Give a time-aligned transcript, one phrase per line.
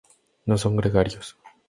[0.47, 1.37] No son gregarios.